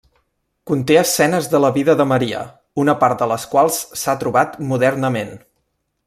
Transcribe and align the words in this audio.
Conté 0.69 0.95
escenes 1.01 1.49
de 1.51 1.59
la 1.65 1.69
vida 1.75 1.95
de 1.99 2.07
Maria, 2.13 2.41
una 2.87 2.95
part 3.05 3.21
de 3.23 3.27
les 3.35 3.45
quals 3.55 3.77
s'ha 4.05 4.17
trobat 4.25 4.57
modernament. 4.73 5.35